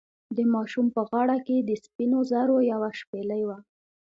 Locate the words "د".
0.37-0.39, 1.61-1.71